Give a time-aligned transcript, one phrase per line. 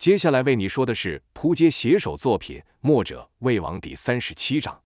[0.00, 4.80] 接下来为你说的是扑街写手作品《墨者魏王》第三十七章。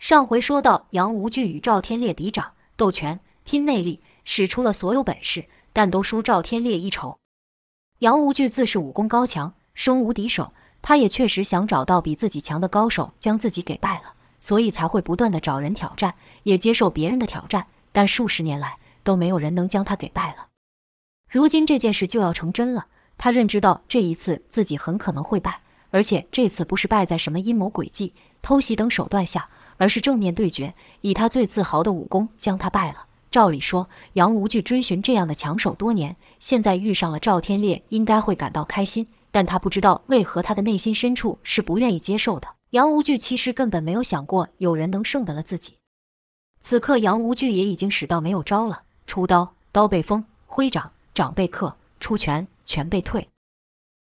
[0.00, 7.20] 上回说到，杨无惧与赵天烈比掌、斗拳、拼内力，使出了所有本事，但都输赵天烈一筹。
[8.00, 10.52] 杨无惧自是武功高强，生无敌手，
[10.82, 17.68] 他也确实想找到比自己强的高手，将自己给败了，所以才会不断地找人挑战，也接受别人的挑战。
[17.92, 20.48] 但数十年来都没有人能将他给败了。
[21.30, 29.48] 如今这件事就要成真了，他认知到这一次自己很可能会败，而且这次不是败在什么阴谋诡计、偷袭等手段下，
[29.78, 33.06] 而是正面对决，以他最自豪的武功将他败了。
[33.30, 39.08] 照理说，杨无惧追寻这样的强手多年，现在遇上了赵天烈，应该会感到开心。
[39.30, 42.48] 但他不知道为何他的内心深处是不愿意接受的。
[42.70, 45.74] 杨无惧其实根本没有想过有人能胜得了自己。
[46.58, 53.30] 此刻，杨无惧也已经使到没有招了：出刀，刀被封；挥掌，掌被克；出拳，全被退。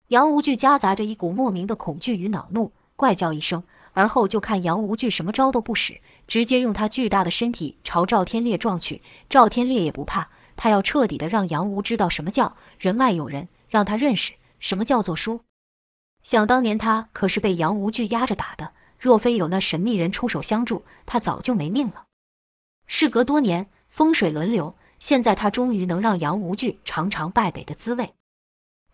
[0.09, 6.01] 杨无惧夹杂着一股莫名的恐惧与恼怒，怪叫一声，而后就看杨无惧什么招都不使。
[6.27, 15.41] 直接用他巨大的身体朝赵天烈撞去，赵天烈也不怕，他要彻底的让杨无知道什么叫人外有人，让他认识什么叫做输。
[16.23, 22.05] 想当年他可是被杨无惧压着打的，若非有那神秘人出手相助，他早就没命了。
[22.87, 28.13] 事隔多年，风水轮流，现在他终于能让杨无惧尝尝败北的滋味。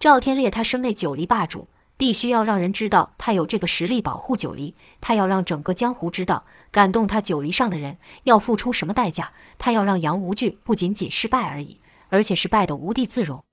[0.02, 1.68] 赵天烈他身为九黎霸主。
[1.96, 9.34] 必须要让人知道他有这个实力保护九黎，他要让整个江湖知道，感动他九黎上的人要付出什么代价。
[9.60, 13.44] 他要让杨无惧不仅仅失败而已，而且是败得无地自容。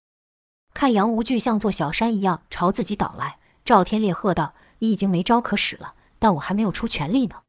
[0.72, 7.42] 看杨无惧像座小山一样朝自己倒来，赵天烈喝道：“你已经没招可使了，但我还没有出全力呢。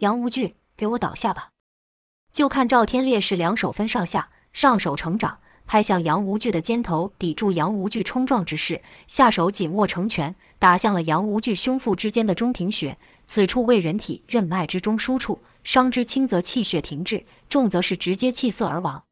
[0.00, 1.48] 杨无惧，给我倒下吧！”
[2.30, 5.38] 就看赵天烈是两手分上下，上手成掌。
[5.66, 12.98] 拍向杨无惧的肩头，抵住杨无惧冲撞之势；下手紧握成拳，打向了杨无惧胸腹之间的中庭穴。
[13.24, 19.04] 此处为人体任脉之中枢处，伤之轻则气血停滞，重则是直接气塞而亡。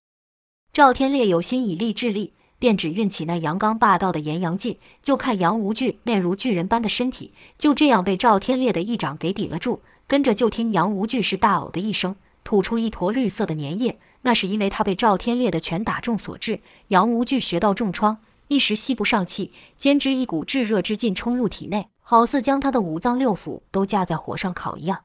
[0.73, 9.81] 赵天烈有心以力制力，便只运起那阳刚霸道的炎阳劲，就看杨无惧那如巨人般的身体，就这样被赵天烈的一掌给抵了住。
[10.07, 13.99] 跟着就听杨无惧是大呕的一声，吐出一坨绿色的粘液。
[14.23, 25.05] 那是因为他被赵天烈的拳打中所致，杨无惧学到重创，一时吸不上气，兼之一股炙热之劲冲入体内，好似将他的五脏六腑都架在火上烤一样。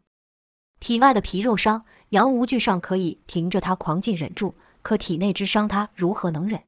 [0.79, 6.63] 体外的皮肉伤，杨无惧尚可以凭着他狂劲忍住，可体内之伤，他如何能忍？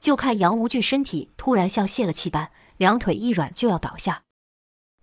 [0.00, 4.22] 就看杨无惧身体突然像泄了气般，两腿一软就要倒下。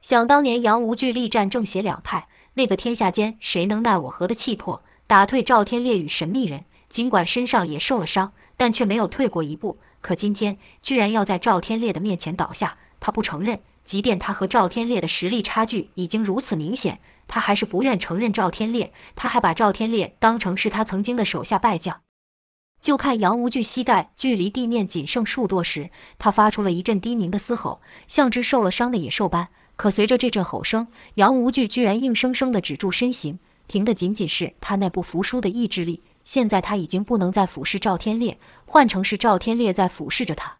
[0.01, 4.83] 想当年杨无惧力战正邪两派，那个天下间谁能奈我何的气魄。
[5.07, 9.79] 打退赵天烈与神秘人，尽管身上也受了伤，但却没有退过一步。
[10.01, 13.62] 可今天居然要在赵天烈的面前倒下，他不承认。
[13.85, 18.91] 即便他和赵天烈的实力差距已经如此明显，他还是不愿承认赵天烈。
[19.16, 22.01] 他还把赵天烈当成是他曾经的手下败将。
[22.81, 25.89] 就看杨无惧膝盖距离地面仅剩数多时，
[26.19, 27.79] 他发出了一阵低鸣的嘶吼，
[28.09, 29.47] 像只受了伤的野兽般。
[29.78, 33.39] 可随着这阵吼声，杨无惧居然硬生生地止住身形。
[33.67, 36.01] 凭的仅仅是他那不服输的意志力。
[36.23, 40.57] 现在他已经不能再俯视赵天烈，换成是赵天烈在俯视着他。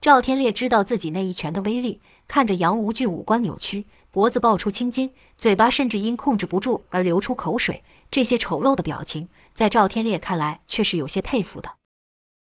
[0.00, 7.82] 赵天烈知道自己那一拳的威力，看着杨无惧五官扭曲，脖子爆出青筋，嘴巴甚至因控制不住而流出口水。
[8.10, 11.72] 这些丑陋的表情，在赵天烈看来却是有些佩服的。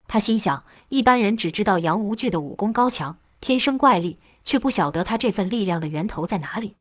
[0.08, 6.76] 他心想：一般人只知道杨无惧的武功高强，天生怪力，却不晓得他这份力量的源头在哪里。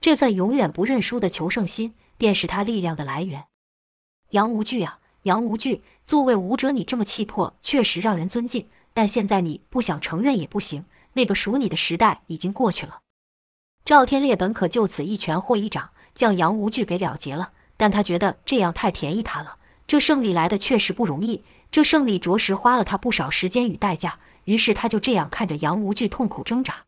[0.00, 1.94] 这份永远不认输的求胜心。
[2.22, 3.46] 便是他力量的来源。
[4.30, 8.68] 杨无惧啊，杨无惧，作为武者，你这么气魄，确实让人尊敬。
[8.94, 10.84] 但现在你不想承认也不行，
[11.14, 13.00] 那个属你的时代已经过去了。
[13.84, 19.56] 赵天烈本可就此一拳或一掌将杨无惧给了结了，但他觉得这样太便宜他了。
[19.88, 24.20] 这胜利来的确实不容易，这胜利着实花了他不少时间与代价。
[24.44, 26.84] 于是他就这样看着杨无惧痛苦挣扎。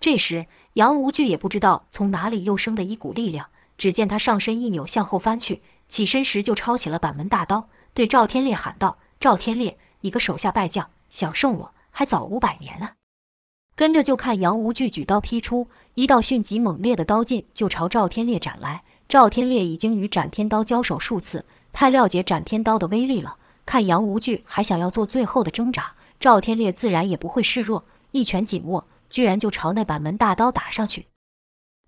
[0.00, 3.50] 这时，杨无惧也不知道从哪里又生的一股力量。
[3.76, 12.90] 只见他上身一扭，向后翻去，起身时就抄起了板门大刀，对赵天烈喊道：“赵天烈，你个手下败将，想胜我还早五百年呢。”
[13.76, 18.82] 跟着就看杨无惧举刀劈出，一道迅疾猛烈的刀劲就朝赵天烈斩来。
[19.06, 23.36] 赵天烈已经与斩天刀交手数次，太了解斩天刀的威力了。
[23.66, 31.06] 看杨无惧还想要做最后的挣扎，赵天烈自然也不会示弱，一拳紧握，居然就朝那板门大刀打上去。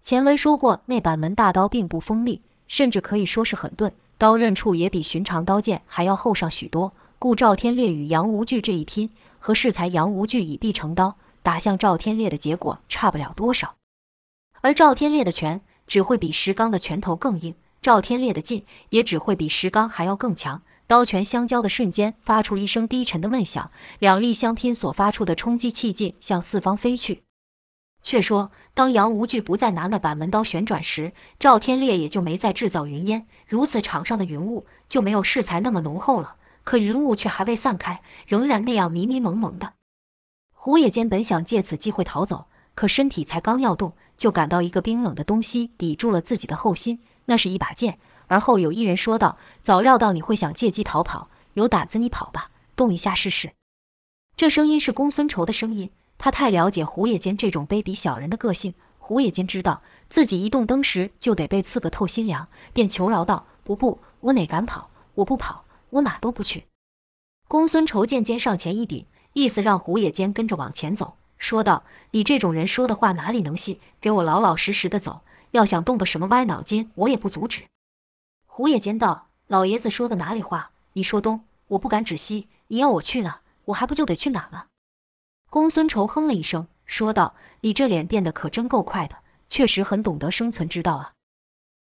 [0.02, 6.92] 前文说过，那板门大刀并不锋利，甚至可以说是很钝，刀刃处也比寻常刀剑还要厚上许多。
[7.18, 13.74] 故赵天烈与杨无惧这一拼，和适才杨无惧以臂成刀，打向赵天烈的结果差不了多少。
[14.60, 20.62] 而赵天烈的拳只会比石刚的拳头更硬，赵天烈的劲也只会比石刚还要更强。
[20.86, 27.24] 刀拳相交的瞬间，发出一声低沉的闷响，两力相拼所发出的冲击气劲向四方飞去。
[28.02, 36.36] 却说，当杨无惧不再拿那板门刀旋转时，赵天烈也就没再制造云烟，如此场上的云雾就没有适才那么浓厚了。
[36.64, 39.74] 可云雾却还未散开，仍然那样迷迷蒙蒙的。
[40.52, 47.98] 胡野间本想借此机会逃走，可身体才刚要动，就感到一个冰冷的东西抵住了自己的后心，那是一把剑。
[48.26, 53.52] 而后有一人说道：“早料到你会想借机逃跑，有胆子你跑吧，动一下试试。”
[54.36, 55.90] 这声音是公孙仇的声音。
[56.18, 58.74] 他太了解胡野间这种卑鄙小人的个性。
[58.98, 59.80] 胡野间知道
[60.10, 64.90] 自己一动灯时就得被刺个透心凉，便求饶道：“不不，我哪敢跑？
[65.14, 66.66] 我不跑，我哪都不去。”
[67.48, 73.80] 公孙仇渐渐上前一顶，意思让胡野间跟着往前走，说道：“你这种人说的话哪里能信？
[73.98, 75.22] 给我老老实实的走，
[75.52, 77.62] 要想动个什么歪脑筋，我也不阻止。”
[78.44, 80.72] 胡野间道：“老爷子说的哪里话？
[80.92, 84.66] 你说东，我不敢指西；你要我去哪，我还不就得去哪了？”
[85.50, 89.16] 公孙仇哼了一声，说道：“你这脸变得可真够快的，
[89.48, 91.12] 确实很懂得生存之道啊。”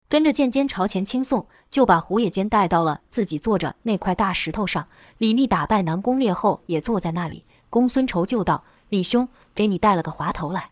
[0.08, 4.88] 跟着剑尖朝前倾送，就把胡野间带到了自己坐着那块大石头上。
[5.18, 7.44] 李密打败南宫烈后也坐在那里。
[7.68, 10.70] 公孙仇就道：“李兄，给你带了个滑头来。”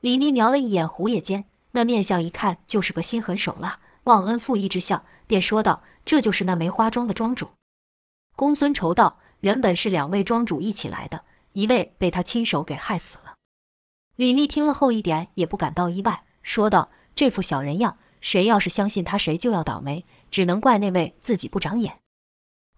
[0.00, 3.78] 李密瞄了一眼胡野间，那面相一看就是个心狠手辣。
[4.04, 7.50] 忘恩负义之相，便说道：“这就是那梅花庄的庄主。”
[8.34, 11.24] 公孙仇道：“原本是两位庄主一起来的，
[11.58, 13.34] 一位被他亲手给害死了。”
[14.14, 21.98] 李密听了后一点也不感到意外，说道：“这副小人样，谁要是相信他，谁就要倒霉，只能怪那位自己不长眼。”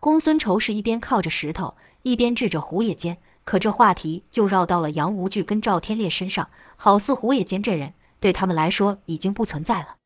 [0.01, 9.97] 公孙仇是一边靠着石头，一边掷着胡野间，可这话题就绕到了杨无惧跟赵天烈身上，好似胡野间这人对他们来说已经不存在了。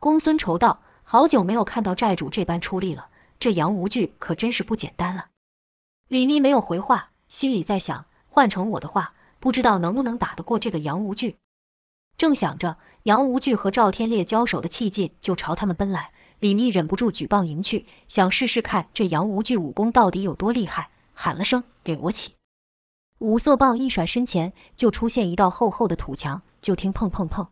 [0.00, 5.26] 公孙仇道：“好久没有看到寨主这般出力了，这杨无惧可真是不简单了。”
[6.08, 11.38] 李密没有回话，心里在想：换成我的话，不知道能不能打得过这个杨无惧。
[12.18, 22.34] 正想着，杨无惧和赵天烈交手的气劲就朝他们奔来，李密忍不住举棒迎去，想试试看这杨无惧武功到底有多厉害，喊了声：“给我起！”
[23.20, 27.48] 五色棒一甩，身前就出现一道厚厚的土墙，就听砰砰砰。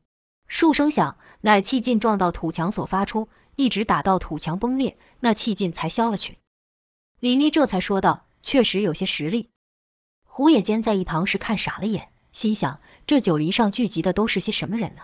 [0.46, 6.36] 数声响，乃气劲撞到土墙所发出，一直打到土墙崩裂，那气劲才消了去。
[7.20, 9.48] 李密这才说道：“确实有些实力。”
[10.40, 15.02] 胡野间在一旁是看傻了眼，心想：这九黎上聚集的都是些什么人呢？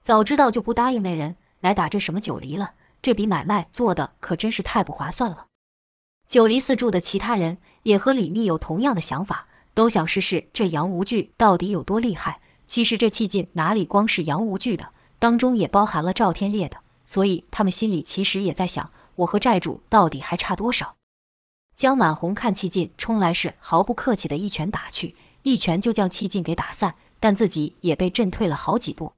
[0.00, 2.72] 早知道就不答应那人来打这什么九黎了。
[3.02, 5.48] 这笔买卖做的可真是太不划算了。
[6.26, 12.40] 九黎四柱的其他人也和李密有同样的想法，都想试试这杨无惧到底有多厉害。
[12.66, 20.94] 其实这气劲哪里光是杨无惧的，当中也包含了赵天烈的，所以他们心里其实也在想：我和寨主到底还差多少？
[21.80, 29.14] 江满红看气劲冲来时，毫不客气的一拳打去，一拳就将气劲给打散，但自己也被震退了好几步。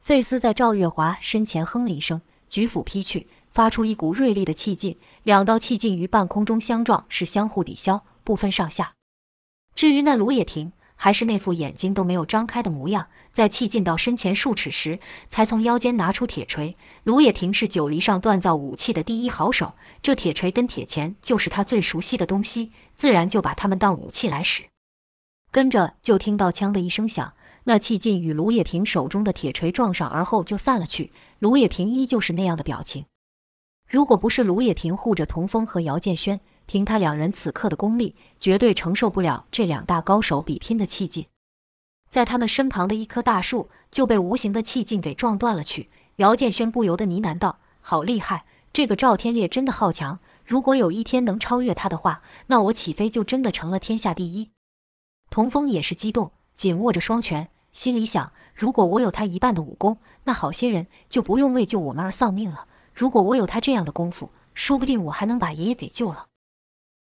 [0.00, 8.94] 费斯在赵月华身前哼了一声，举斧劈去，发出一股锐利的气劲，两道气劲于半空中相撞，是相互抵消，不分上下。
[9.76, 10.72] 至于那卢也亭。
[10.96, 14.98] 还是那副眼睛都没有张开的模样，在气劲到身前数尺时，
[15.28, 16.76] 才从腰间拿出铁锤。
[17.04, 24.64] 卢也平是九黎上锻造武器的第一好手，这铁锤跟铁钳就是他最熟悉的东西，自然就把他们当武器来使。
[25.52, 27.34] 跟着就听到“锵”的一声响，
[27.64, 31.12] 那气劲与卢也平手中的铁锤撞上而后就散了去。
[31.38, 33.04] 卢也平依旧是那样的表情。
[33.88, 41.26] 如果不是卢也平护着童风和姚建轩，凭他两人此刻的功力，绝对承受不了这两大高手比拼的气劲。
[42.08, 45.90] 在他们身旁的一棵大树就被无形的气劲给撞断了去。
[46.16, 48.44] 姚建轩不由得呢喃道：“好厉害！
[48.72, 50.18] 这个赵天烈真的好强。
[50.44, 54.50] 如果有一天能超越他的话，那我岂非就真的成了天下第一？”
[55.28, 62.66] 童峰也是激动，紧握着双拳，心里想：如果我有他一半的武功，那好些人就不用为救我们而丧命了。
[62.94, 66.26] 如果我有他这样的功夫，说不定我还能把爷爷给救了。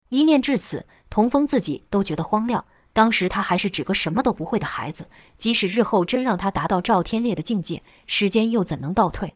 [0.09, 2.65] 一念至此，童风自己都觉得荒谬。
[2.93, 9.35] 当时他还是只个什么都不会的孩子，即使日后真让他达到赵天烈的境界，时间又怎能倒退？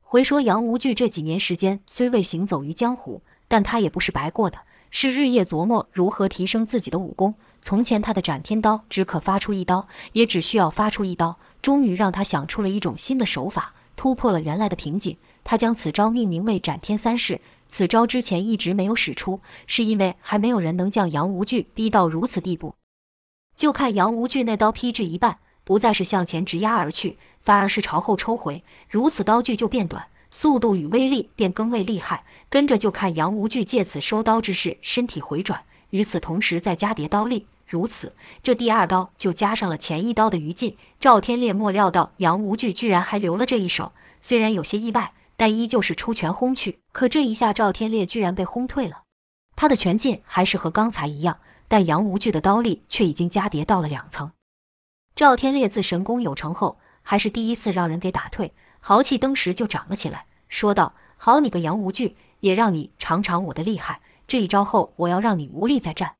[0.00, 4.58] 回说杨无惧这几年时间虽未行走于江湖，但他也不是白过的，
[4.90, 7.34] 是日夜琢磨如何提升自己的武功。
[7.60, 15.16] 从前他的斩天刀只可发出一刀，也只需要发出一刀，终于让他想出了一种新的手法，突破了原来的瓶颈。
[15.44, 17.40] 他将此招命名为斩天三式。
[17.72, 22.74] 此招之前一直没有使出，是因为还没有人能将杨无惧逼到如此地步。
[23.56, 32.26] 就看杨无惧那刀劈至一半，不再是向前直压而去，反而是朝后抽回，如此刀距就变短，速度与威力便更为厉害。
[32.50, 37.46] 跟着就看杨无惧借此收刀之势，身体回转，与此同时再加叠刀力。
[37.66, 40.76] 如此，这第二刀就加上了前一刀的余劲。
[41.00, 46.78] 赵天烈莫料到杨无惧居然还留了这一手，虽然有些意外，但依旧是出拳轰去。
[46.92, 49.02] 可这一下，赵天烈居然被轰退了。
[49.56, 54.30] 他的拳劲还是和刚才一样，但杨无惧的刀力却已经加叠到了两层。
[55.16, 64.00] 赵天烈自神功有成后，还是第一次让人给打退，豪气登时就涨了起来，说道：“好你个杨无惧，也让你尝尝我的厉害。
[64.28, 66.14] 这一招后，我要让你无力再战。”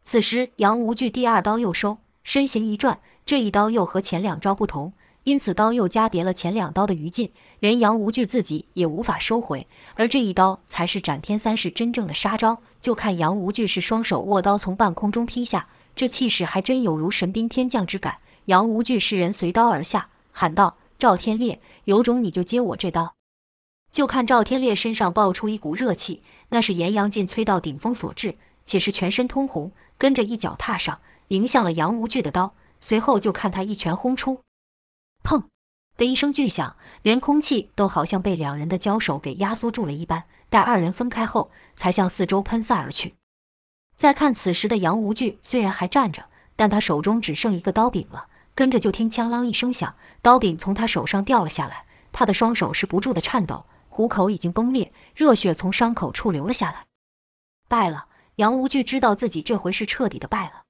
[0.00, 9.66] 此时，杨无惧第二刀又收，身形一转，这一刀又和前两招不同，因此刀又加叠了前两刀的余劲，连杨无惧自己也无法收回。
[9.94, 12.58] 而这一刀才是斩天三式真正的杀招。
[12.80, 18.18] 就看杨无惧是双手握刀从半空中劈下，这气势还真有如神兵天降之感。
[18.46, 23.14] 杨无惧是人随刀而下，喊道：“赵天烈，有种你就接我这刀！”
[23.92, 29.72] 就看赵天烈身上爆出一股热气，那是炎阳劲催到顶峰所致，且是全身通红。
[29.98, 34.40] 跟着一脚踏上，迎向了杨无惧的刀，随后就看他一拳轰出，
[35.28, 35.44] 砰
[35.98, 40.24] 的一声巨响，连空气都好像被两人的交手给压缩住了一般。
[40.48, 43.16] 待二人分开后，才向四周喷散而去。
[43.94, 46.24] 再看此时的杨无惧，虽然还站着，
[46.56, 48.28] 但他手中只剩一个刀柄了。
[48.54, 56.86] 跟着就听枪啷一声响，刀柄从他手上掉了下来，他的双手是不住的颤抖，虎口已经崩裂，热血从伤口处流了下来，
[57.68, 58.06] 败了。
[58.36, 60.62] 杨无惧知道自己这回是彻底的败了。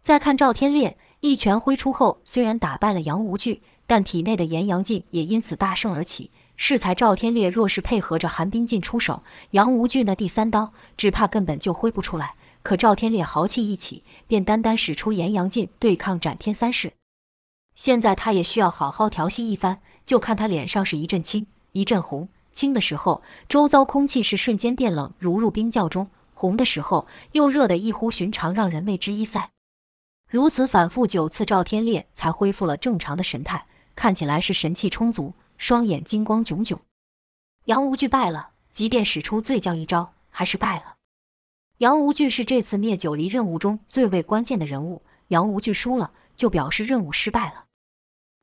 [0.00, 6.30] 再看赵天烈一拳挥出后，虽然打败了杨无惧，但体内的炎阳劲也因此大盛而起。
[6.56, 12.34] 适才赵天烈若是配合着寒冰劲出手，杨无惧那第三刀只怕根本就挥不出来。
[12.62, 16.92] 可赵天烈豪气一起，便单单使出炎阳劲对抗斩天三式。
[17.74, 19.80] 现在他也需要好好调息一番。
[20.06, 22.28] 就看他脸上是一阵青，一阵红。
[22.52, 26.08] 青的时候，周遭空气是瞬间变冷，如入冰窖中。
[26.34, 29.50] 红的时候又热得异乎寻常，让人为之一塞。
[30.30, 36.80] 如此反复九次，赵天烈才恢复了正常的神态，看起来是神气充足，双眼金光炯炯。
[37.66, 40.96] 杨无惧败了，即便使出最将一招，还是败了。
[41.78, 47.64] 杨无惧是这次灭九黎任务中最为关键的人物，杨无惧输了，就表示任务失败了。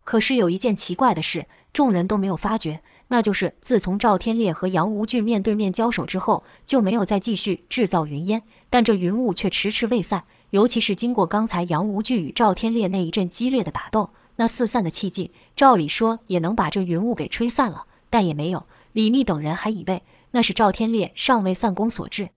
[0.04, 2.82] 可是有一件奇怪的事，众人都没有发觉。
[3.10, 10.24] 那就是自从赵天烈和杨无惧面对面交手之后，就没有再继续制造云烟，但这云雾却迟迟未散。
[10.52, 18.66] 尤其是经过刚才杨无惧与赵天烈那一阵激烈的打斗，那四散的气劲，照理说也能把这云雾给吹散了，但也没有。
[18.94, 22.30] 李密等人还以为那是赵天烈尚未散功所致。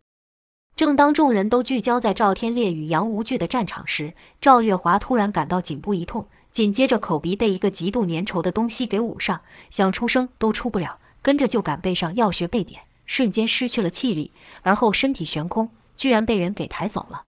[0.77, 6.27] 正当众人都聚焦在赵天烈与杨无惧的战场时，赵月华突然感到颈部一痛。
[6.51, 9.41] 紧接着，口鼻被一个极度粘稠的东西给捂上，
[9.71, 10.99] 想出声都出不了。
[11.21, 14.31] 跟着就感背上药穴被点，瞬间失去了气力，
[14.63, 17.23] 而后身体悬空，居然被人给抬走了。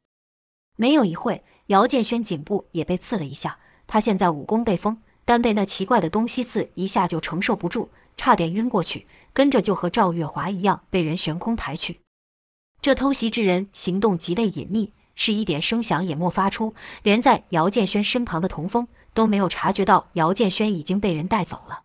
[0.76, 3.58] 没有一会，姚建轩颈部也被刺了一下。
[3.88, 9.06] 他现在武功被封，但被那奇怪的东西刺一下就承受不住，差点晕过去。
[9.34, 12.00] 跟着就和赵月华一样，被人悬空抬去。
[12.80, 18.88] 这偷袭之人行动极为隐秘，是一点声响也没发出，连在姚建轩身旁的童风。
[19.12, 21.84] 都没有察觉到姚建轩已经被人带走了。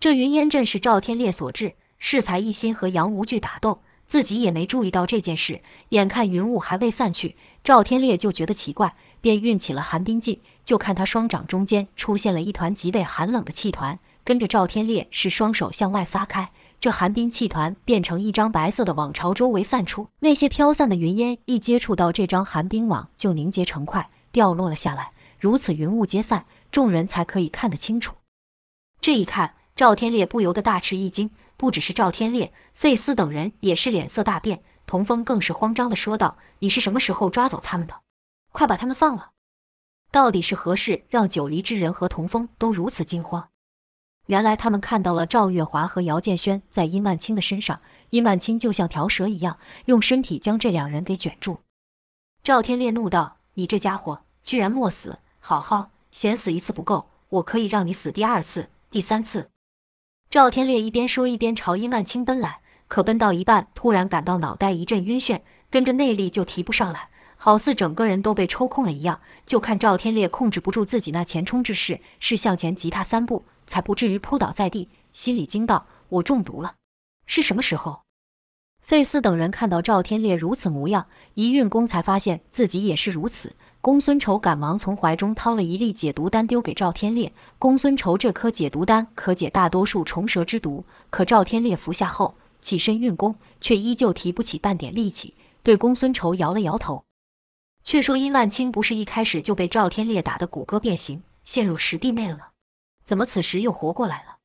[0.00, 5.62] 这云烟阵是赵天烈所致，适才一心和杨无惧打斗，自己也没注意到这件事。
[5.90, 10.40] 眼看云雾还未散去，赵天烈就觉得奇怪，便运起了寒冰劲。
[10.64, 20.06] 就看他双掌中间出现了一团极为寒冷的气团，跟着赵天烈是双手向外撒开，这寒冰气团变成一张白色的网朝周围散出。
[20.20, 25.10] 那些飘散的云烟一接触到这张寒冰网，就凝结成块，掉落了下来。
[25.40, 28.14] 如此云雾皆散，众人才可以看得清楚。
[29.00, 31.30] 这一看，赵天烈不由得大吃一惊。
[31.56, 34.62] 不只是赵天烈，费斯等人也是脸色大变。
[34.86, 37.94] 童风更是慌张地说道：“你是什么时候抓走他们的？
[38.52, 39.30] 快把他们放了！”
[40.12, 43.48] 到底是何事让九黎之人和童风都如此惊慌？
[44.26, 47.80] 原来他们看到了赵月华和姚建轩在殷万清的身上，
[48.10, 51.60] 殷万清就像条蛇一样，用身体将这两人给卷住。
[52.42, 59.50] 赵天烈怒道：“你这家伙，居然没死！”好好，嫌死一次不够，我可以让你死第二次、第三次。
[60.28, 65.40] 赵天烈一边说一边朝殷万清奔来，可奔到一半，突然感到脑袋一阵晕眩，
[65.70, 67.10] 跟着内力就提不上来，
[67.42, 69.18] 好似整个人都被抽空了一样。
[69.46, 74.90] 就看赵天烈控制不住自己那前冲之势，是向前急踏三步，才不至于扑倒在地。
[75.14, 76.74] 心里惊道：“我中毒了，
[77.24, 78.02] 是什么时候？”
[78.84, 83.54] 费斯等人看到赵天烈如此模样，一运功才发现自己也是如此。
[83.80, 87.32] 公孙仇赶忙从怀中掏了一粒解毒丹丢给赵天烈。
[87.58, 97.02] 公孙仇这颗解毒丹可解大多数虫蛇之毒，可赵天烈服下后起身运功，却依旧提不起半点力气，对公孙仇摇了摇头。
[97.82, 102.46] 却说殷万清不是一开始就被赵天烈打得骨骼变形，陷入石壁内了吗？
[103.02, 104.36] 怎么此时又活过来了？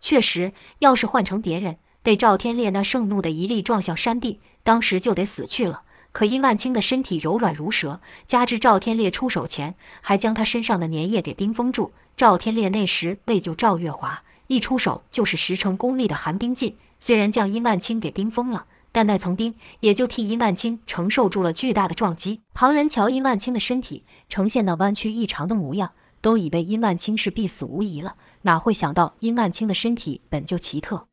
[0.00, 5.82] 确实，要是换成别人，被赵天烈那盛怒的一力撞向山地，当时就得死去了。
[6.12, 16.76] 可殷万清的身体柔软如蛇，加之赵天烈出手前还将他身上的粘液给冰封住，赵天烈那时为救赵月华，一出手就是十成功力的寒冰劲。
[16.98, 22.40] 虽然将殷万清给冰封了，但那层冰也就替殷万清承受住了巨大的撞击。
[22.54, 28.16] 旁人瞧殷万清的身体呈现那弯曲异常的模样，都以为殷万清是必死无疑了。
[28.42, 31.06] 哪会想到殷万清的身体本就奇特。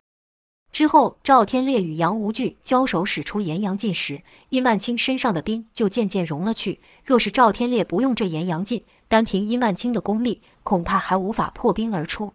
[0.71, 6.81] 之后，赵天烈与杨无惧交手，使出炎阳劲时，殷万清身上的冰就渐渐融了去。
[7.05, 12.33] 若是赵天烈不用这炎阳劲，单凭殷万清的功力，恐怕还无法破冰而出。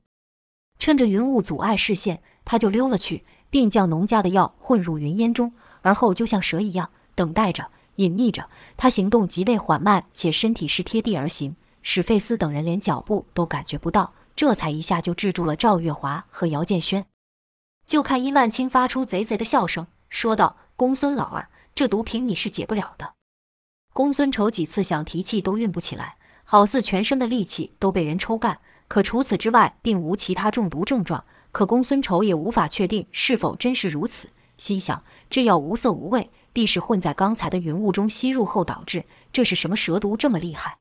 [0.79, 8.49] 趁着云雾阻碍视线，他就溜了去，并将农家的药混入云烟中，而后就像蛇一样等待着、隐匿着。
[8.79, 14.15] 他行动极为缓慢，且身体是贴地而行，使费斯等人连脚步都感觉不到。
[14.35, 17.05] 这才一下就制住了赵月华和姚建轩，
[17.87, 23.13] 就看殷万清发出贼贼的笑声，说道：“公孙老儿，这毒凭你是解不了的。”
[23.93, 28.61] 公孙仇几次想提气都运不起来，好似全身的力气都被人抽干。
[28.89, 31.25] 可除此之外，并无其他中毒症状。
[31.53, 39.05] 可公孙仇也无法确定是否真是如此，心想这药无色无味，必是混在刚才的云雾中吸入后导致。
[39.31, 40.79] 这是什么蛇毒这么厉害？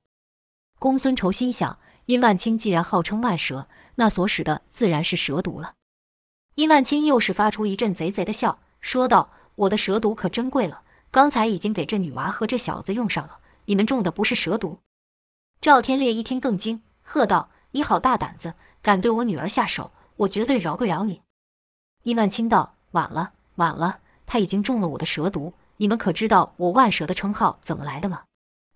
[0.80, 1.78] 公孙仇心想。
[2.08, 5.76] 殷万清既然号称万蛇，那所使的自然是蛇毒了。
[6.56, 13.38] 殷万清又是发出一阵贼贼的笑，说道：“我的蛇毒可珍贵了，刚才已经给这女娃和这小子用上了。
[13.66, 14.80] 你们中的不是蛇毒？”
[15.62, 21.22] 赵天烈一听更惊，喝道：“你好大胆子，敢对我女儿下手，我绝对饶不了你！”
[22.04, 25.54] 伊万清道：“晚了，晚了，他已经中了我的蛇毒。
[25.78, 28.24] 你们可知道我万蛇的称号怎么来的吗？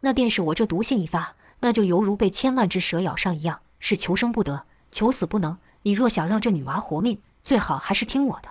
[0.02, 5.58] 那便是我这毒性一发。”那就犹如被千万只蛇咬上一样，是求生不得，求死不能。
[5.84, 8.50] 你若想让这女娃活命，最好还是听我的。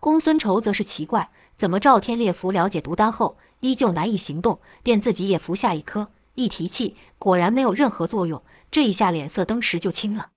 [0.00, 8.42] 公孙仇则是奇怪，怎么赵天烈服了解毒丹后，依旧难以行动，便自己也服下一颗，一提气，果然没有任何作用。
[8.70, 10.32] 这一下脸色登时就青了。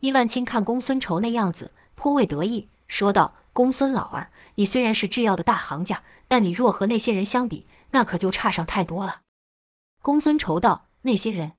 [0.00, 9.22] 殷万清看公孙仇那样子，颇为得意，说道：“公孙老儿，你虽然是制药的大行家，但你若和那些人相比，那可就差上太多了。”
[10.02, 10.84] 公孙仇道。
[11.02, 11.52] 那些人，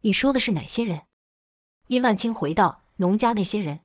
[0.00, 1.02] 你说的是哪些人？
[1.88, 3.80] 殷万清回道：“农家那些人。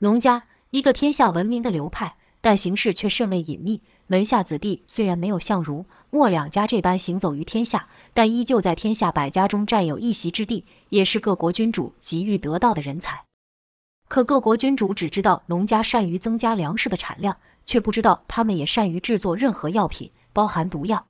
[0.00, 3.84] 农家一个天下闻名的流派，但行事却甚为隐秘。
[4.08, 13.24] 门下子弟虽然没有像如墨两家这般行走于天下，但依旧在天下百家中占有一席之地，也是各国君主急欲得到的人才。
[14.08, 21.06] 可各国君主只知道农家善于增加粮食的产量，却不知道他们也善于制作任何药品，包含毒药。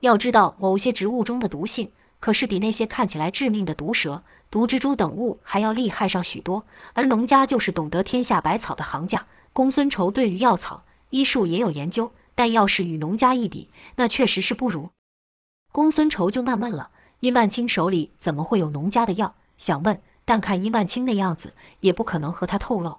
[0.00, 9.26] 要知道某些植物中的毒性。”可是比那些看起来致命的毒蛇、毒蜘蛛等物还要厉害上许多，而农家就是懂得天下百草的行家。
[9.52, 14.90] 公孙仇对于药草医术也有研究，但要是与农家一比，那确实是不如。
[15.72, 19.34] 公孙仇就纳闷了：殷万清手里怎么会有农家的药？
[19.56, 22.98] 想问，但看殷万清那样子，也不可能和他透露。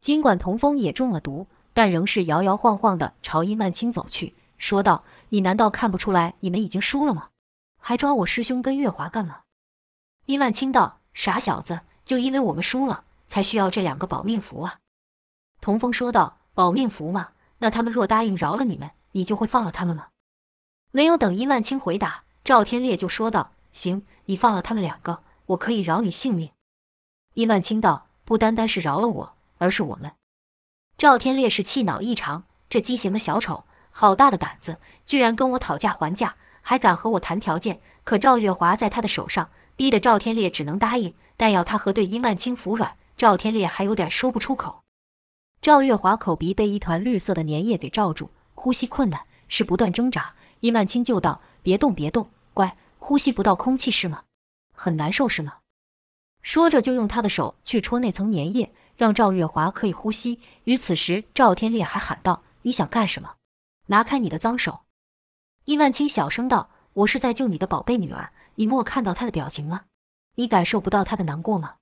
[0.00, 7.28] 尽管童风也中了毒，但仍是摇摇晃晃地朝殷万清走去，说道：“你难道看不出来你们已经输了吗？”
[7.80, 9.40] 还抓我师兄跟月华干嘛？
[10.26, 14.78] 殷万清道：“傻小子，就因为我们输了，才需要这两个保命符啊。”
[15.60, 20.08] 童风说道：“保命符嘛，那他们若答应饶了你们，你就会放了他们吗？”
[20.92, 26.50] 没有等殷万清回答，赵天烈就说道：“行，你放了他们两个，我可以饶你性命。”
[27.34, 30.12] 殷万清道：“不单单是饶了我，而是我们。”
[30.96, 36.36] 赵天烈是气恼异常，这畸形的小丑，好大的胆子，居然跟我讨价还价。
[36.62, 37.80] 还敢和我谈条件？
[38.04, 41.14] 可赵月华在他的手上，逼得赵天烈只能答应。
[41.36, 44.83] 但要他和对殷万清服软，赵天烈还有点说不出口。
[45.64, 50.34] 赵月华口鼻被一团绿色的粘液给罩住，呼吸困难，是不断挣扎。
[50.60, 54.24] 伊万青就道：“别动，别动，乖，呼吸不到空气是吗？
[54.74, 55.60] 很难受是吗？”
[56.44, 60.38] 说着就用他的手去戳那层粘液，让赵月华可以呼吸。
[60.64, 63.36] 与此时，赵天烈还喊道：“你想干什么？
[63.86, 64.80] 拿开你的脏手！”
[65.64, 69.84] 伊万青小声道：“我是在救你的宝贝女儿，你莫看到她的表情吗？
[70.34, 71.76] 你感受不到她的难过吗？”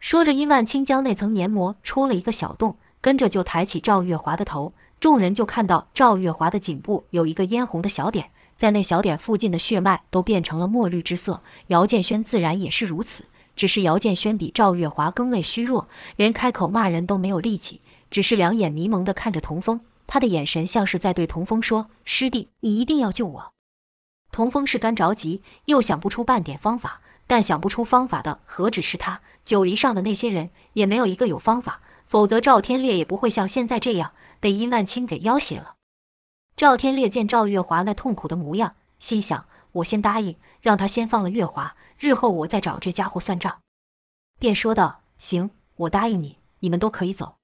[0.00, 4.72] 说着，伊万青将那层黏膜戳了一个小洞，跟着就抬起赵月华的头。
[4.98, 11.40] 众人就看到赵月华的颈部有一个嫣红的小点，在那小点附近的血脉都变成了墨绿之色。
[11.68, 19.82] 姚建轩自然也是如此，只是姚建轩比赵月华更为虚弱，连开口骂人都没有力气，只是两眼迷蒙地看着童风。
[20.08, 23.52] 他的眼神像是在对童风说：“师弟，你一定要救我。”
[24.32, 31.80] 童风是干着急，又想不出半点方法，但想不出方法的何止是他，九黎上的那些人也没有一个有方法，
[32.16, 35.74] 否则赵天烈也不会像现在这样被殷万清给要挟了。
[36.56, 43.58] 赵天烈见赵月华那痛苦的模样，心想：我先答应让他先放了月华，日后我再找这家伙算账。
[44.38, 47.34] 便说道：“行，我答应你，你们都可以走。”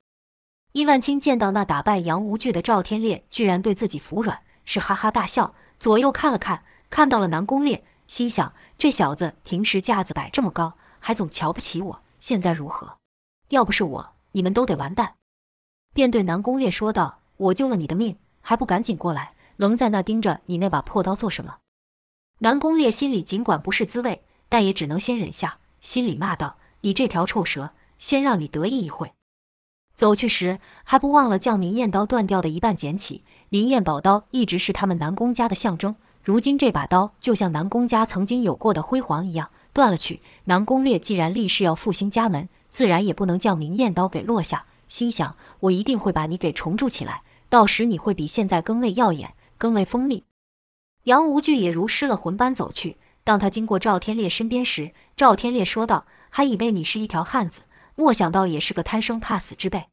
[0.73, 12.97] 殷万清见到那打败杨无惧的赵天烈居然对自己服软，是哈哈大笑，左右看了看，看到了南宫烈，心想：这小子平时架子摆这么高，还总瞧不起我，现在如何？
[13.51, 15.15] 要不是我，你们都得完蛋。
[15.95, 19.35] 便对南宫烈说道：“我救了你的命，还不赶紧过来？
[19.57, 21.57] 愣在那盯着你那把破刀做什么？”
[22.41, 29.13] 南宫烈心里尽管不是滋味，但也只能先忍下，心里骂道：“你这条臭蛇，先让你得意一会。”
[29.95, 33.23] 走去时，还不忘了将明艳刀断掉的一半捡起。
[33.51, 40.23] 明艳宝刀一直是他们南宫家的象征，如今这把刀就像南宫家曾经有过的辉煌一样断了去。
[40.45, 44.65] 南宫烈既然立誓要复兴家门，自然也不能将明艳刀给落下。
[44.89, 50.25] 心想：我一定会把你给重铸起来，到时你会比现在更为耀眼，更为锋利。
[51.05, 52.97] 杨无惧也如失了魂般走去。
[53.25, 57.63] 当他经过赵天烈身边时，赵天烈说道：“还以为你是一条汉子。”
[57.95, 59.87] 没想到也是个贪生怕死之辈。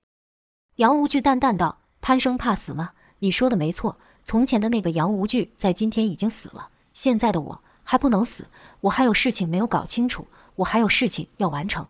[0.78, 2.92] 杨无惧淡淡道：“贪生怕死吗？
[3.20, 3.98] 你说的没错。
[4.24, 8.48] 从前的那个杨无惧在今天已经死了，现在的我还不能死，
[8.82, 11.88] 我还有事情没有搞清楚，我还有事情要完成。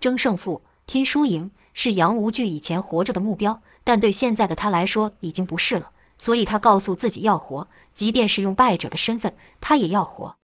[0.00, 5.92] 争胜负、拼输赢是杨无惧以前活着的目标，但对现在的他来说已经不是了。
[6.16, 10.36] 所以他告诉自己要活，即便是用败者的身份，他也要活。”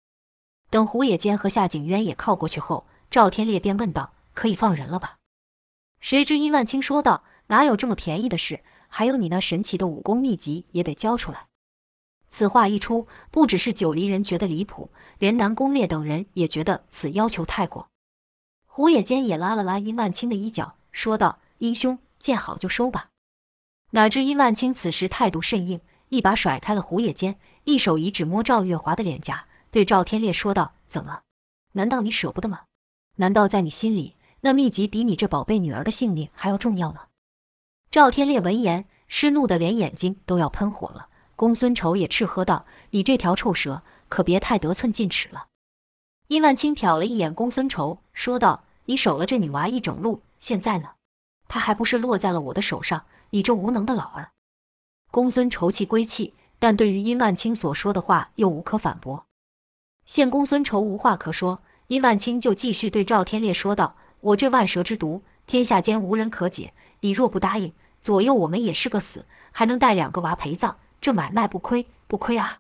[0.69, 4.13] 等胡野间和夏景渊也靠过去后，赵天烈便问道。
[4.35, 5.17] 可以放人了吧？
[5.99, 8.61] 谁知殷万清说道：“哪有这么便宜的事？
[8.87, 11.45] 还有你那神奇的武功秘籍也得交出来。”
[12.27, 14.89] 此话一出，不只是九黎人觉得离谱，
[15.19, 17.89] 连南宫烈等人也觉得此要求太过。
[18.75, 23.09] 胡野间也拉了拉殷万清的衣角，说道：“殷兄，见好就收吧。”
[23.93, 31.21] 哪知殷万清此时态度甚硬，一把甩开了胡野间，一手一指摸赵月华的脸颊，对赵天烈说道：“怎么？
[31.73, 32.61] 难道你舍不得吗？
[33.17, 37.03] 难道在你心里？”那秘籍比你这宝贝女儿的性命还要重要吗？
[37.91, 41.09] 赵天烈闻言，失怒的连眼睛都要喷火了。
[41.35, 45.49] 公孙仇也斥喝道：“你这条臭蛇，可别太得寸进尺了。”
[46.33, 50.89] 殷万清瞟了一眼公孙仇，说道：“你守了这女娃一整路，现在呢？
[51.47, 53.05] 她还不是落在了我的手上？
[53.29, 54.31] 你这无能的老儿！”
[55.13, 59.27] 公孙仇气归气，但对于殷万清所说的话又无可反驳。
[60.07, 63.95] 见公孙仇无话可说，殷万清就继续对赵天烈说道。
[64.21, 66.73] 我这万蛇之毒，天下间无人可解。
[67.01, 72.57] 你若不答应，左右我们也是个死，还能带两个娃陪葬，这买卖不亏不亏啊！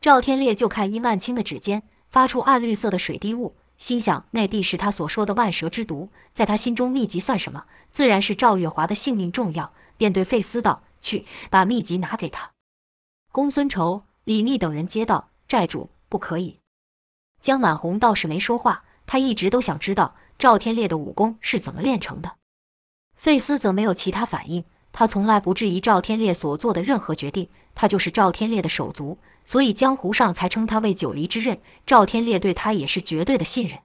[0.00, 6.08] 赵天烈就看殷万清的指尖发出暗绿色的水滴雾，心想那必是他所说的万蛇之毒。
[6.32, 7.64] 在他心中，秘籍算什么？
[7.90, 9.72] 自然是赵月华的性命重要。
[9.98, 12.50] 便对费斯道：“去，把秘籍拿给他。”
[13.32, 16.58] 公孙仇、李密等人接道：“寨主不可以。”
[17.40, 20.14] 江满红倒是没说话，他一直都想知道。
[20.38, 22.32] 赵天烈的武功是怎么练成的？
[23.14, 29.16] 费斯则没有其他反应，他从来不质疑赵天烈所做的任何决定，他就是赵天烈的手足，
[29.46, 31.58] 所以江湖上才称他为九黎之刃。
[31.86, 33.78] 赵天烈对他也是绝对的信任。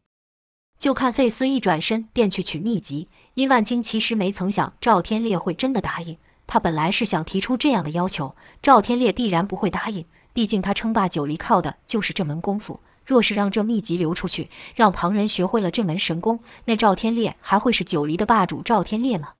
[0.78, 12.80] 就看费斯一转身便去取秘籍，殷万清其实没曾想赵天烈会真的答应，他本来是想提出这样的要求，赵天烈必然不会答应，毕竟他称霸九黎靠的就是这门功夫。
[13.06, 19.34] 若是让这秘籍流出去，让旁人学会了这门神功，那赵天烈还会是九黎的霸主赵天烈吗？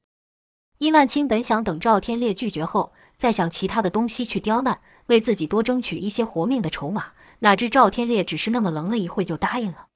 [0.80, 4.80] 殷万清本想等赵天烈拒绝后，再想其他的东西去刁难，
[5.12, 7.12] 为自己多争取一些活命的筹码。
[7.40, 9.88] 哪知赵天烈只是那么愣了一会就答应了。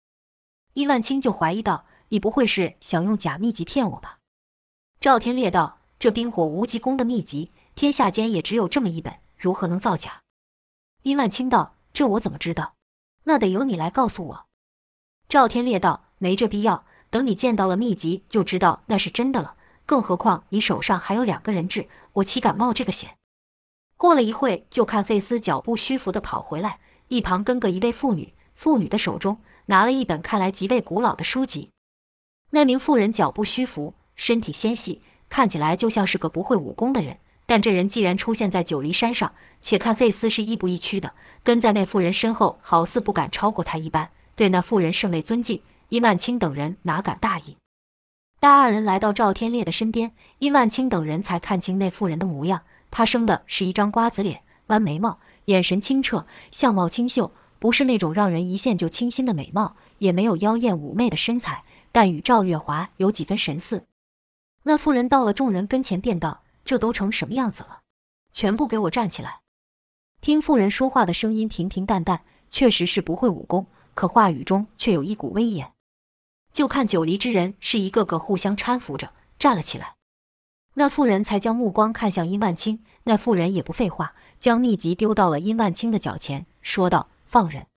[0.73, 4.17] 殷万清就怀疑道：“你不会是想用假秘籍骗我吧？”
[4.99, 10.23] 赵天烈道：“这冰火无极功的秘籍，天下间也只有这么一本，如何能造假？”
[11.03, 12.73] 殷万清道：“这我怎么知道？”
[13.25, 14.45] 那得由你来告诉我。”
[15.29, 19.55] 赵天烈道，“没这必要，等你见到了秘籍，就知道那是真的了。
[19.85, 23.17] 更何况你手上还有两个人质，我岂敢冒这个险？”
[23.97, 31.69] 过了一会，就看费斯脚步虚浮地跑回来，一旁跟个一位妇女，妇女的手中拿了一本看来极为古老的书籍。
[32.51, 37.19] 那名妇人脚步虚浮，身体纤细，看起来就像是个不会武功的人。
[37.47, 45.61] 但这人既然出现在九黎山上，且看费斯是亦步亦趋的，跟在那妇人身后，好似不敢超过他一般，对那妇人甚为尊敬。
[45.89, 47.57] 伊万青等人哪敢大意？
[48.39, 52.63] 待二人来到赵天烈的身边，伊万青等人才看清那妇人的模样。
[52.97, 63.87] 她生的是一张瓜子脸，弯眉毛，眼神清澈，相貌清秀，不是那种让人一见就倾心的美貌，也没有妖艳妩媚的身材，但与赵月华有几分神似。
[64.63, 67.81] 那妇人到了众人跟前，便道：“这都成什么样子了？
[68.31, 69.41] 全部给我站起来！”
[70.21, 75.73] 听妇人说话的声音平平淡淡，确实是不会武功，可话语中却有一股威严。
[76.53, 79.95] 就看九黎之人是一个个互相搀扶着站了起来。
[80.75, 87.67] 那妇人才将目光看向殷万清，那妇人也不废话，将秘籍丢到了殷万清的脚前，说道：“放人。”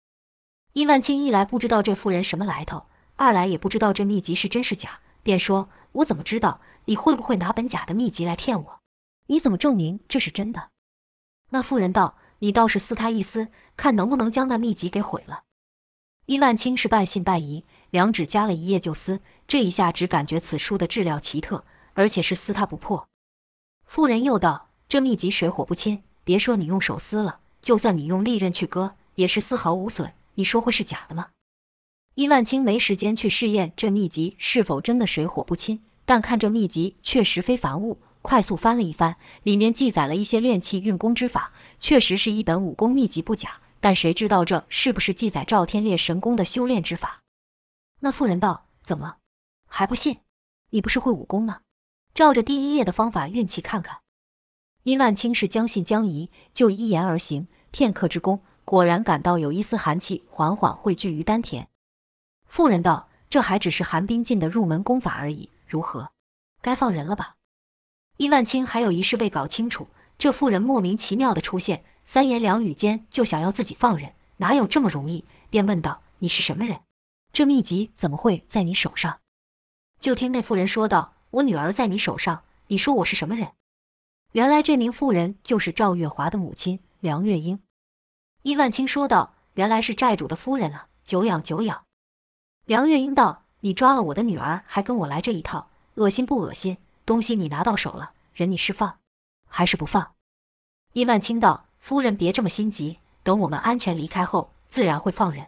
[0.74, 6.60] 殷万清一来不知道这妇人什么来头，二来也不知道这秘籍是真是假，便说：“我怎么知道？
[6.84, 8.80] 你会不会拿本假的秘籍来骗我？
[9.26, 10.70] 你怎么证明这是真的？”
[11.50, 12.18] 那妇人道。
[12.40, 15.42] 你倒是撕他一撕，看能不能将那秘籍给毁了。
[16.26, 21.64] 殷万清是半信半疑，两指夹了一页就撕，这一下只感觉此书的质量奇特，
[21.98, 23.08] 而且是撕它不破。
[23.84, 30.14] 妇人又道：“这秘籍水火不侵，别说你用手撕了，就算你用利刃去割，也是丝毫无损。
[30.34, 31.30] 你说会是假的吗？”
[32.14, 37.98] 殷万清没时间去试验这秘籍是否真的水火不侵，但看这秘籍确实非凡物。
[38.22, 43.58] 快速翻了一番，里面记载了一些炼气运功之法，确实是一本武功秘籍不假。
[43.80, 47.22] 但谁知道这是不是记载赵天烈神功的修炼之法？
[47.98, 49.16] 那妇人道：“怎么
[49.66, 50.20] 还不信？
[50.70, 51.62] 你不是会武功吗？
[52.18, 54.00] 照着第一页的方法运气看看。”
[54.82, 57.46] 殷万清是将信将疑，就依言而行。
[57.70, 61.68] 片刻之功，果然感到有一丝寒气缓缓汇聚于丹田。
[62.48, 66.10] 妇人道：“这还只是寒冰劲的入门功法而已，如何？
[66.60, 67.36] 该放人了吧？”
[68.18, 69.86] 殷万清还有一事未搞清楚，
[70.18, 75.24] 这妇人莫名其妙的出现，三言两语间就想要自己放人，哪有这么容易？
[75.50, 76.80] 便问道：“你是什么人？
[77.32, 79.20] 这秘籍怎么会在你手上？”
[80.00, 83.52] 就听那妇人说道：“我女儿在你手上，你说我是什么人？”
[84.32, 87.60] 原来这名妇人就是赵月华的母亲梁月英。
[88.42, 91.84] 伊万清说道：“原来是债主的夫人啊，久仰久仰。”
[92.66, 98.98] 梁月英道：“你抓了我的女儿，还跟我来这一套，恶心不恶心？”东西你拿到手了，人你是放
[99.48, 100.12] 还是不放？
[100.92, 105.46] 伊万清道：“夫人别这么心急，等我们安全离开后，自然会放人。”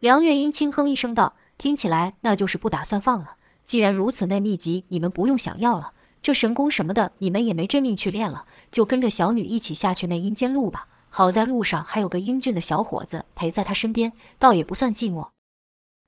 [0.00, 3.36] 梁月英轻哼一声道：“听起来那就是不打算放了。
[3.66, 10.88] 既然如此，那秘籍你们不用想要了，这神功什么的你们也没真命去练了，就跟着小女一起下去那阴间路吧。
[11.10, 15.28] 好在路上还有个英俊的小伙子陪在她身边，倒也不算寂寞。”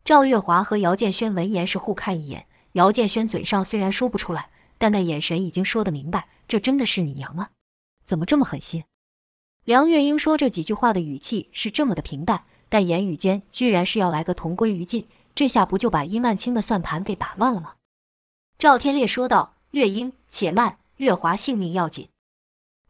[0.04, 4.50] 赵月华和姚建轩闻言是互看一眼，姚建轩嘴上虽然说不出来。
[4.80, 7.48] 但那眼神已经说得明白，这真的是你娘吗？
[8.04, 8.84] 怎么这么狠心？
[9.64, 17.74] 梁月英说这几句话的语气是这么的平淡，但言语间居然是要来个同归于尽，这下不就把殷万清的算盘给打乱了吗？
[18.58, 22.08] 赵天烈说道：“月英，且慢，月华性命要紧。”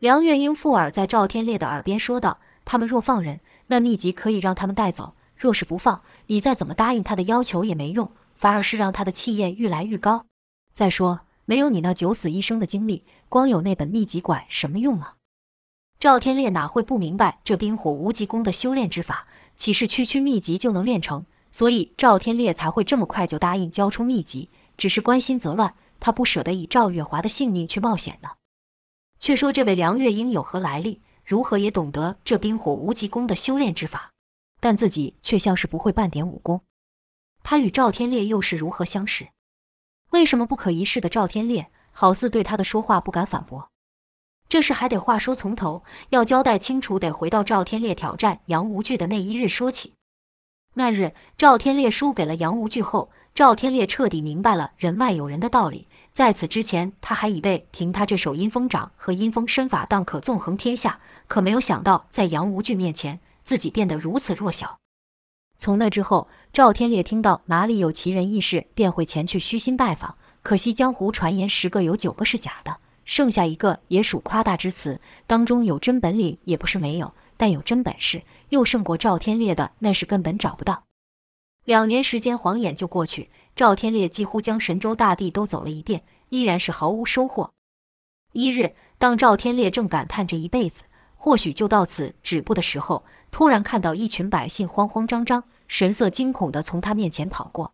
[0.00, 10.24] 梁月英附耳在赵天烈的耳边说道：“他们若放人，那秘籍可以让他们带走；若是不放，你再怎么答应他的要求也没用，反而是让他的气焰愈来愈高。
[10.72, 15.16] 再说。”没有你那九死一生的经历，光有那本秘籍管什么用啊？
[16.00, 21.26] 赵天烈哪会不明白这冰火无极功的修炼之法，岂是区区秘籍就能练成？
[21.50, 28.30] 所以赵天烈才会这么快就答应交出秘籍，只是关心则乱，他不舍得以赵月华的性命去冒险呢。
[29.20, 31.00] 却说这位梁月英有何来历？
[31.24, 34.12] 如何也懂得这冰火无极功的修炼之法？
[34.60, 36.62] 但自己却像是不会半点武功。
[37.42, 39.28] 他与赵天烈又是如何相识？
[40.10, 43.70] 为什么不可一世的赵天烈好似对他的说话不敢反驳？
[44.48, 49.92] 这事还得话说从头，要交代清楚，得回到赵天烈挑战杨无惧的那一日说起。
[50.78, 55.88] 那日赵天烈输给了杨无惧后，赵天烈彻底明白了人外有人的道理。
[56.12, 64.78] 在此之前，他还以为凭他这手阴风掌和阴风身法当可纵横天下，可没有想到在杨无惧面前，自己变得如此弱小。
[65.56, 70.14] 从那之后，赵天烈听到哪里有奇人异事，便会前去虚心拜访。
[70.44, 75.00] 可惜江湖传言十个有九个是假的，剩下一个也属夸大之词。
[75.26, 80.84] 当中有真本领也不是没有，但有真本事又胜过赵天烈的，那是根本找不到。
[81.64, 87.50] 两年时间晃眼就过去，赵天烈几乎将神州大地都走了一遍，依然是毫无收获。
[88.32, 90.84] 一日，当赵天烈正感叹这一辈子
[91.16, 97.72] 或许就到此止步的时候，突然看到一群百姓慌慌张张、神色惊恐地从他面前跑过，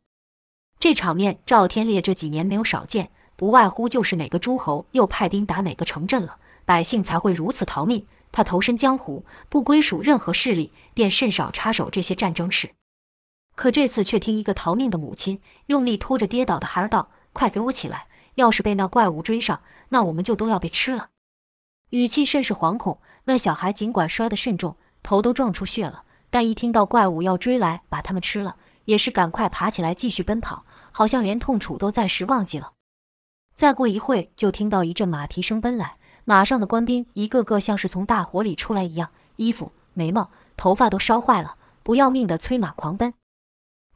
[0.81, 6.39] 这场面赵天烈这几年没有少见，不外乎就是哪个诸侯又派兵打哪个城镇了。
[6.65, 8.07] 百姓才会如此逃命。
[8.35, 12.71] 他投身江湖，不归属任何势力，便甚少插手这些战争事。
[13.55, 18.09] 可这次却听一个逃命的母亲用力拖着跌倒的孩儿道：“快给我起来！
[18.35, 21.11] 要是被那怪物追上，那我们就都要被吃了。”
[21.91, 23.01] 语气甚是惶恐。
[23.27, 32.73] 那小孩尽管摔得甚重，头都撞出血了，但一听到怪物要追来把他们吃了，也是赶快爬起来继续奔跑，好像连痛楚都暂时忘记了。
[33.55, 35.99] 再过一会，就听到一阵马蹄声奔来。
[36.25, 43.13] 马上的官兵一个个像是从大火里出来一样，衣服、眉毛、头发都烧坏了，不要命的催马狂奔。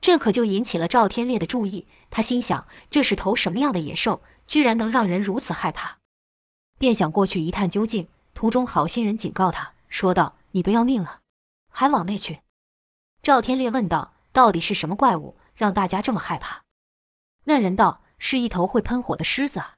[0.01, 1.87] 这可就引起了赵天烈的注意。
[2.11, 5.99] 他心想：这是头什么样的野兽，居然能让人如此害怕？
[6.79, 8.09] 便想过去一探究竟。
[8.35, 11.21] 途中好心人警告他说道：“你不要命了，
[11.73, 12.41] 还往内去？”
[13.21, 16.62] 赵天烈问道：“到底是什么怪物，让大家这么害怕？”
[17.45, 19.75] 那人道：“是一头会喷火的狮子啊，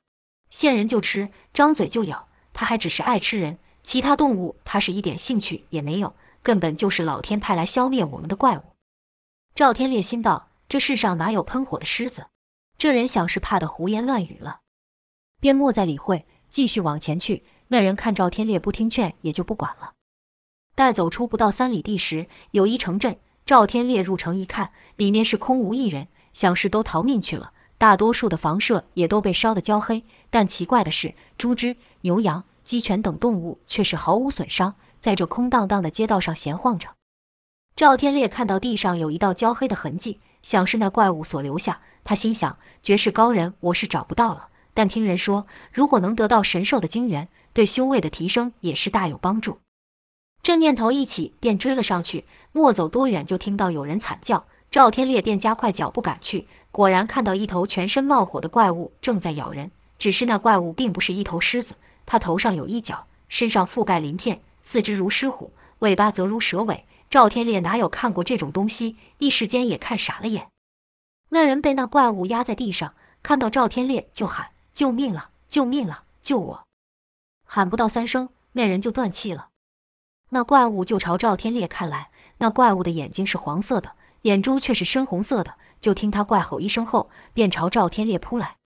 [0.50, 8.62] 见人就吃，张嘴就咬。”他还只是爱吃人，其他动物他是一点兴趣也没有，根本就是老天派来消灭我们的怪物。
[9.54, 12.26] 赵天烈心道：这世上哪有喷火的狮子？
[12.78, 14.60] 这人想是怕得胡言乱语了，
[15.40, 17.44] 便莫再理会，继续往前去。
[17.68, 19.92] 那人看赵天烈不听劝，也就不管了。
[20.74, 23.18] 待走出不到三里地时，有一城镇。
[23.44, 27.52] 赵天烈入城一看，里面是空无一人，想是都逃命去了。
[27.76, 36.88] 大多数的房舍也都被烧得焦黑，但奇怪的是，猪只、牛羊、鸡犬等动物却是毫无损伤，在这空荡荡的街道上闲晃着。
[37.76, 41.80] 赵天烈看到地上有一道焦黑的痕迹，想是那怪物所留下。
[42.02, 49.58] 他心想：绝世高人我是找不到了，但听人说，如果能得到神兽的精元，对修为的提升也是大有帮助。
[50.42, 52.24] 这念头一起，便追了上去。
[52.52, 54.46] 没走多远，就听到有人惨叫。
[54.70, 59.70] 赵天烈便加快脚步赶去，果然看到一头全身冒火的怪物正在咬人。
[59.98, 61.74] 只是那怪物并不是一头狮子，
[62.10, 66.84] 他头上有一角，身上覆盖鳞片，四肢如狮虎，尾巴则如蛇尾。
[67.08, 70.48] 赵天烈哪有看过这种东西，一时间也看傻了眼。
[71.28, 75.30] 那人被那怪物压在地上，看到赵天烈就喊：“救命了！
[75.48, 76.02] 救命了！
[76.20, 76.64] 救我！”
[77.46, 79.50] 喊不到三声，那人就断气了。
[80.30, 83.92] 那怪物就朝赵天烈看来，那怪物的眼睛是黄色的。
[84.22, 88.56] 眼珠却是深红色的，就听他怪吼一声后，便朝赵天烈扑来。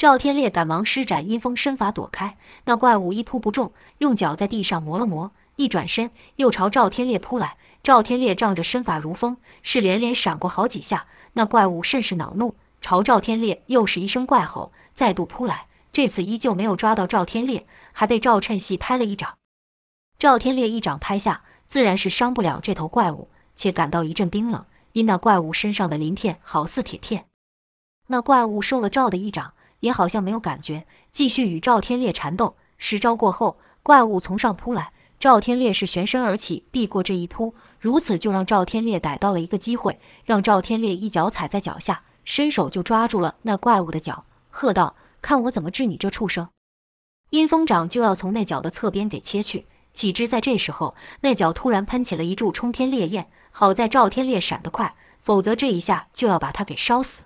[0.00, 7.58] 赵天烈赶忙施展阴风身法躲开，那怪物一扑不中，用脚在地上磨了磨，一转身又朝赵天烈扑来。
[7.82, 11.04] 赵天烈仗着身法如风，是连连闪过好几下。
[11.34, 15.66] 那怪物甚是恼怒，朝赵天烈又是一声怪吼，再度扑来。
[15.92, 19.34] 这次依旧没有抓到赵天烈，还被赵趁隙拍了一掌。
[20.18, 24.64] 赵天烈一掌拍下，自然是伤不了这头怪物，且感到一阵冰冷。
[24.92, 27.26] 因那怪物身上的鳞片好似铁片，
[28.06, 32.56] 那怪物受了赵的一掌，也好像没有感觉，继续与赵天烈缠斗。
[32.78, 46.48] 十招过后，怪物从上扑来，赵天烈是旋身而起，避过这一扑，如此就让赵天烈逮到了一个机会，让赵天烈一脚踩在脚下，伸手就抓住了那怪物的脚，喝道：“看我怎么治你这畜生！”
[47.30, 53.28] 阴风掌就要从那脚的侧边给切去，岂知在这时候，那脚突然喷起了一柱冲天烈焰。
[53.52, 57.24] 好在赵天烈闪得快，否则这一下就要把他给烧死。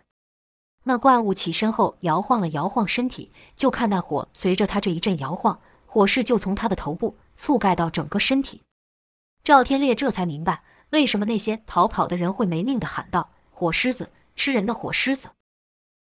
[0.84, 8.62] 那怪物起身后摇晃了摇晃身体，就看那火随着他这一阵摇晃，火势就从他的头部覆盖到整个身体。
[9.42, 15.30] 赵天烈这才明白为什么那些逃跑的人会没命的喊道：“火狮子，吃人的火狮子！”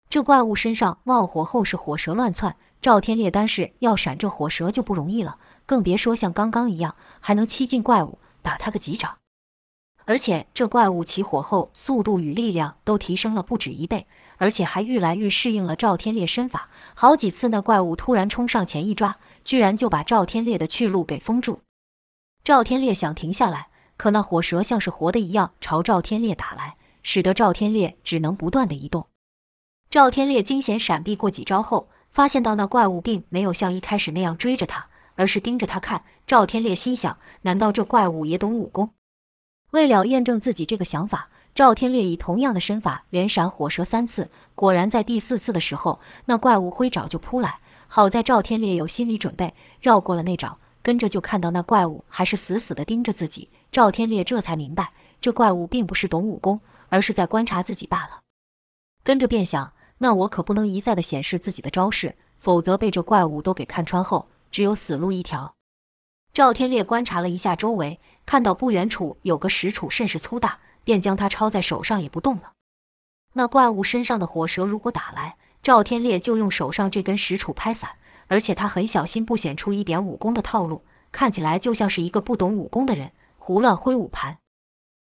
[0.08, 9.19] 这怪物身上冒火后是火舌乱窜，赵天烈单是要闪这火舌就不容易了，更别说像刚刚一样还能欺近怪物，打他个几掌。
[10.10, 16.68] 而且这怪物起火后，速度与力量都提升了不止一倍，而且还愈来愈适应了赵天烈身法。
[16.96, 21.60] 好几次，那怪物突然冲上前一抓，居然就把赵天烈的去路给封住。
[22.42, 29.06] 赵天烈想停下来，可那火蛇像是活的一样朝赵天烈打来，使得赵天烈只能不断地移动。
[29.88, 36.02] 赵天烈惊险闪避过几招后，发现到那怪物并没有像一开始那样追着他，而是盯着他看。
[36.26, 38.90] 赵天烈心想：难道这怪物也懂武功？
[39.70, 44.30] 为了验证自己这个想法，赵天烈以同样的身法连闪火蛇三次。
[44.54, 47.60] 果然，在第四次的时候，那怪物挥爪就扑来。
[47.86, 53.48] 好在赵天烈有心理准备，绕过了那爪，跟着就看到那怪物还是死死地盯着自己。
[53.72, 58.20] 赵天烈这才明白，这怪物并不是懂武功，而是在观察自己罢了。
[59.02, 65.54] 跟着便想，那我可不能一再地显示自己的招式，否则被这怪物都给看穿后，只有死路一条。
[66.32, 67.98] 赵天烈观察了一下周围。
[68.30, 72.52] 看到不远处有个石杵，甚是粗大，便将它抄在手上，也不动了。
[73.32, 77.90] 那怪物身上的火蛇如果打来，赵天烈就用手上这根石杵拍散；
[78.28, 84.38] 而且他很小心，不显出一点武功的套路，看起来就像是一个不懂武功的人，胡乱挥舞盘。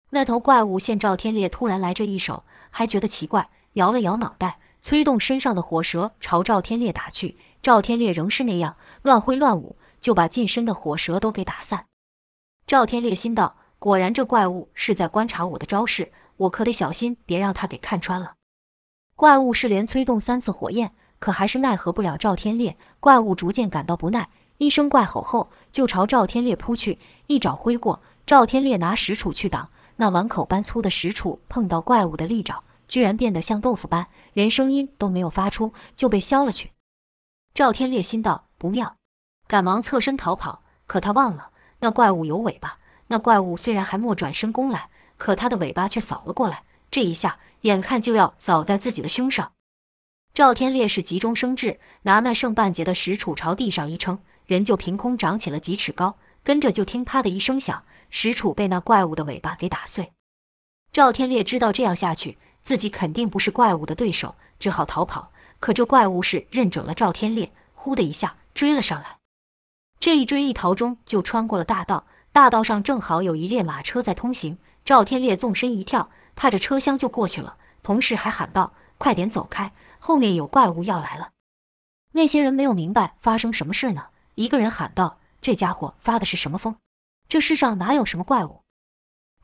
[0.09, 7.37] 那头怪物见赵天烈突然来这一手，还觉得奇怪，摇了摇脑袋，催动身上的火蛇朝赵天烈打去。
[7.61, 11.85] 赵天烈仍是那样乱挥乱舞，就把近身的火蛇都给打散。
[12.71, 18.35] 赵天烈心道：果然这怪物是在观察我的招式，我可得小心，别让他给看穿了。
[19.17, 22.77] 怪物是连催动三次火焰，可还是奈何不了赵天烈。
[23.01, 26.97] 怪物逐渐感到不耐，一声怪吼后，就朝赵天烈扑去，
[27.27, 28.01] 一爪挥过。
[28.25, 36.71] 赵天烈拿石杵去挡，那碗口般粗的石杵碰到怪物的利爪，居然变得像豆腐般，连声音都没有发出，就被削了去。
[37.53, 38.95] 赵天烈心道不妙，
[39.45, 40.63] 赶忙侧身逃跑。
[40.87, 41.50] 可他忘了，
[41.81, 42.79] 那怪物有尾巴。
[43.07, 46.63] 那怪物虽然还没转身攻来，可他的尾巴却扫了过来。
[46.89, 49.51] 这一下，眼看就要扫在自己的胸上。
[50.33, 56.17] 赵天烈是急中生智，拿那剩半截的石杵朝地上一撑，人就凭空长起了几尺高。
[56.43, 60.13] 跟着就听啪的一声响，石杵被那怪物的尾巴给打碎。
[60.91, 65.31] 赵天烈知道这样下去，自己肯定不是怪物的对手，只好逃跑。
[65.59, 69.20] 可这怪物是认准了赵天烈，呼的一下追了上来。
[70.01, 72.05] 这一追一逃中，就穿过了大道。
[72.31, 74.57] 大道上正好有一列马车在通行。
[74.83, 81.29] 赵天烈纵身一跳，踏着车厢就过去了，同时还喊道：“快点走开，后面有怪物要来了。”
[82.13, 84.07] 那些人没有明白发生什么事呢。
[84.33, 86.75] 一个人喊道：“这家伙发的是什么疯？
[87.29, 88.61] 这世上哪有什么怪物？”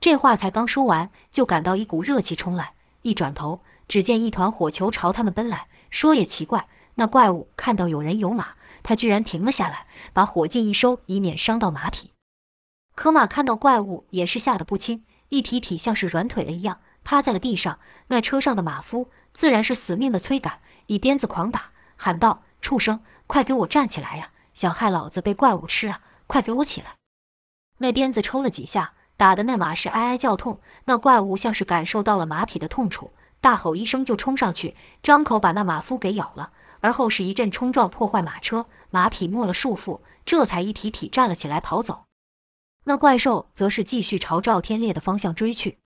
[0.01, 5.68] 这话才刚说完，就感到一股热气冲来，一转头，只见一团火球朝他们奔来。
[5.91, 8.55] 说也奇怪，那怪物看到有人有马，
[8.88, 12.12] 他居然停了下来，把火劲一收，以免伤到马匹。
[12.96, 17.80] 可马看到怪物也是吓得不轻，一匹匹像是软腿了一样，趴在了地上。
[18.08, 24.32] 那车上的马夫自然是死命的催赶，以鞭子狂打，喊道：“畜生，快给我站起来呀！
[24.54, 26.00] 想害老子被怪物吃啊！
[26.26, 26.96] 快给我起来！”
[27.80, 30.62] 那鞭子抽了几下，打得那马是哀哀叫痛。
[30.86, 33.12] 那怪物像是感受到了马匹的痛楚。
[33.42, 36.54] 大吼一声，就冲上去，张口把那马夫给咬了。
[36.80, 42.06] 而后是一阵冲撞，破坏马车，马匹没了束缚，这才一提蹄站了起来，跑走。
[42.86, 45.80] 那怪兽则是继续朝赵天烈的方向追去。